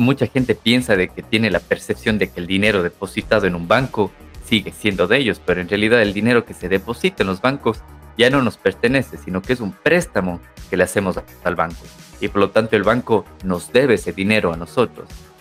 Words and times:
mucha 0.00 0.26
gente 0.26 0.54
piensa 0.54 0.96
de 0.96 1.08
que 1.08 1.22
tiene 1.22 1.50
la 1.50 1.60
percepción 1.60 2.18
de 2.18 2.30
que 2.30 2.40
el 2.40 2.46
dinero 2.46 2.82
depositado 2.82 3.46
en 3.46 3.54
un 3.54 3.68
banco 3.68 4.10
sigue 4.44 4.72
siendo 4.72 5.06
de 5.06 5.18
ellos, 5.18 5.40
pero 5.44 5.60
en 5.60 5.68
realidad 5.68 6.02
el 6.02 6.12
dinero 6.12 6.44
que 6.44 6.54
se 6.54 6.68
deposita 6.68 7.22
en 7.22 7.28
los 7.28 7.40
bancos 7.40 7.82
ya 8.18 8.30
no 8.30 8.42
nos 8.42 8.56
pertenece, 8.56 9.16
sino 9.16 9.40
que 9.42 9.52
es 9.52 9.60
un 9.60 9.72
préstamo 9.72 10.40
que 10.68 10.76
le 10.76 10.84
hacemos 10.84 11.18
al 11.44 11.54
banco. 11.54 11.80
Y 12.20 12.28
por 12.28 12.40
lo 12.40 12.50
tanto 12.50 12.76
el 12.76 12.82
banco 12.82 13.24
nos 13.44 13.72
debe 13.72 13.94
ese 13.94 14.12
dinero 14.12 14.52
a 14.52 14.56
nosotros. 14.56 15.08